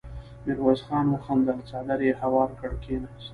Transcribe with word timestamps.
ميرويس 0.45 0.81
خان 0.87 1.05
وخندل، 1.09 1.57
څادر 1.69 1.99
يې 2.07 2.13
هوار 2.21 2.49
کړ، 2.59 2.71
کېناست. 2.83 3.27